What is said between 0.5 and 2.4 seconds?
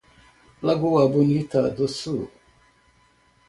Lagoa Bonita do Sul